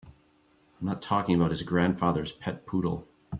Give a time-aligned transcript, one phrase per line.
[0.79, 3.07] I'm not talking about his grandfather's pet poodle.